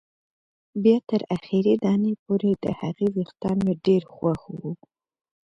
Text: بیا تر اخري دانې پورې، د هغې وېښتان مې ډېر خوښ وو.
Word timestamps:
بیا 0.83 0.97
تر 1.09 1.21
اخري 1.35 1.73
دانې 1.83 2.13
پورې، 2.23 2.51
د 2.63 2.65
هغې 2.79 3.07
وېښتان 3.15 3.57
مې 3.65 3.73
ډېر 3.85 4.01
خوښ 4.13 4.41
وو. 4.53 4.71